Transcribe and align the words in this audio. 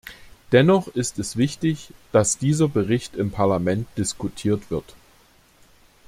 Dennoch 0.51 0.87
ist 0.87 1.19
es 1.19 1.37
wichtig, 1.37 1.89
dass 2.11 2.39
dieser 2.39 2.67
Bericht 2.67 3.13
im 3.15 3.29
Parlament 3.29 3.85
diskutiert 3.99 4.71
wird. 4.71 4.95